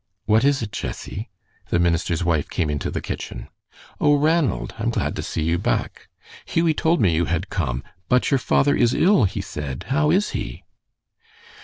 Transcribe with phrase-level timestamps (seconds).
[0.25, 1.29] "What is it, Jessie?"
[1.69, 3.49] The minister's wife came into the kitchen.
[3.99, 6.07] "Oh, Ranald, I'm glad to see you back.
[6.43, 7.83] Hughie told me you had come.
[8.09, 9.83] But your father is ill, he said.
[9.89, 10.63] How is he?"